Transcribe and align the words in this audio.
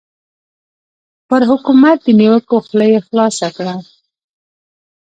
پر 1.27 1.41
حکومت 1.49 1.97
د 2.05 2.07
نیوکو 2.19 2.57
خوله 2.65 2.85
یې 2.93 2.99
خلاصه 3.07 3.47
کړه. 3.55 3.75